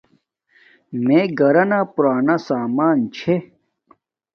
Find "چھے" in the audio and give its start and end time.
3.15-3.35